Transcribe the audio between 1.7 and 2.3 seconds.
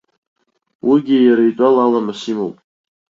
аламыс